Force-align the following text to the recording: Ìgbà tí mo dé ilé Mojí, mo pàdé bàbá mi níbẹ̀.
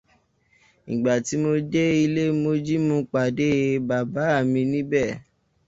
Ìgbà 0.93 1.13
tí 1.25 1.35
mo 1.43 1.51
dé 1.71 1.83
ilé 2.03 2.23
Mojí, 2.43 2.75
mo 2.87 2.95
pàdé 3.11 3.47
bàbá 3.87 4.23
mi 4.51 4.61
níbẹ̀. 4.71 5.09